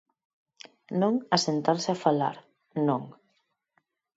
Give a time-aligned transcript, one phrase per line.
[1.01, 2.35] Non a sentarse a falar,
[2.87, 3.01] non.